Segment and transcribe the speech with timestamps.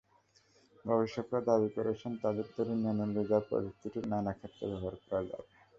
[0.85, 5.49] গবেষকেরা দাবি করেছেন, তাঁদের তৈরি ন্যানোলেজার প্রযুক্তিটি নানা ক্ষেত্রে ব্যবহার করা যাবে।